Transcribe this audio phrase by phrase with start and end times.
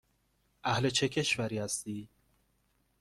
[0.63, 2.09] اهل چه کشوری هستی؟